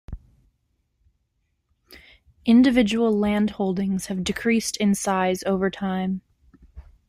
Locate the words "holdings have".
3.51-4.23